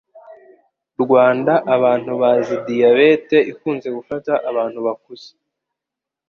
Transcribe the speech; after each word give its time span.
Rwanda 1.03 1.53
abantu 1.75 2.11
bazi 2.21 2.55
diyabete 2.67 3.37
ikunze 3.51 3.87
gufata 3.97 4.31
abantu 4.49 4.79
bakuze 4.85 5.27